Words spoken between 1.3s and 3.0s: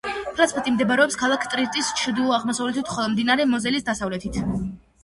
ტრირის ჩრდილოაღმოსავლეთით,